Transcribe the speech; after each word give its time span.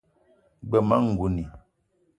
G-beu 0.69 0.83
ma 0.89 0.95
ngouni 1.07 1.43